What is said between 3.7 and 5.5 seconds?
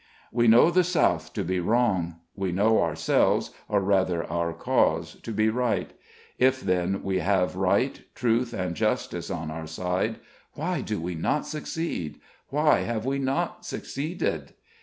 rather, our cause, to be